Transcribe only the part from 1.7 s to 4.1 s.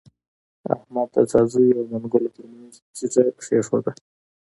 او منلګو تر منځ تيږه کېښوده.